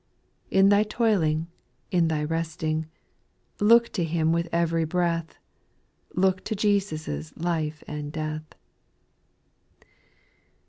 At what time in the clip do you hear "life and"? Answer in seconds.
7.37-8.11